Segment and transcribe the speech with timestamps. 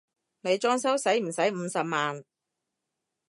[0.41, 2.23] 你裝修駛唔駛五十萬？